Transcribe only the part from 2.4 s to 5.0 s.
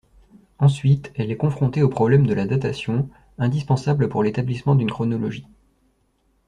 datation, indispensable pour l'établissement d'une